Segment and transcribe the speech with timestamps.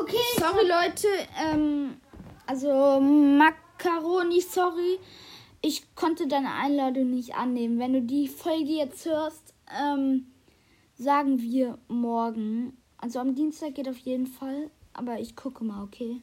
[0.00, 0.16] Okay.
[0.38, 1.08] Sorry, Leute.
[1.42, 1.96] Ähm,
[2.46, 4.98] also, Macaroni, sorry.
[5.60, 7.78] Ich konnte deine Einladung nicht annehmen.
[7.78, 10.26] Wenn du die Folge jetzt hörst, ähm,
[10.96, 12.76] sagen wir morgen.
[12.98, 14.70] Also am Dienstag geht auf jeden Fall.
[14.92, 16.22] Aber ich gucke mal, okay?